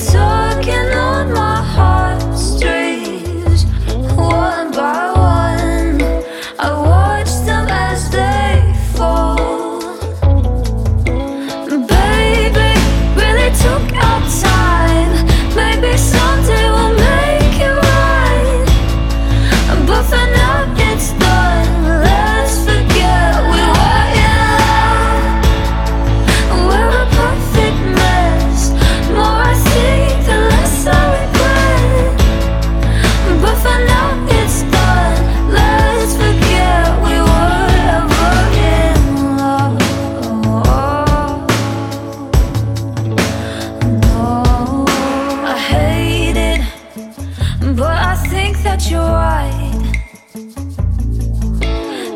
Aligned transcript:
So. 0.00 0.37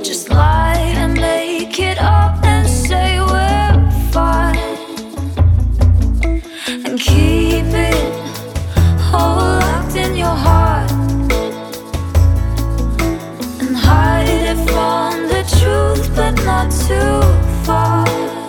Just 0.03 0.31
lie 0.31 0.95
and 0.97 1.13
make 1.21 1.79
it 1.79 1.99
up 1.99 2.43
and 2.45 2.67
say 2.67 3.21
we're 3.21 3.91
fine. 4.11 4.57
And 6.87 6.99
keep 6.99 7.67
it 7.67 8.15
all 9.13 9.37
locked 9.61 9.97
in 9.97 10.17
your 10.17 10.37
heart. 10.47 10.91
And 13.61 13.77
hide 13.77 14.29
it 14.29 14.57
from 14.71 15.29
the 15.29 15.43
truth, 15.59 16.17
but 16.17 16.43
not 16.43 16.71
too 16.73 17.21
far. 17.67 18.42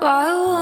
by 0.00 0.34
one. 0.34 0.61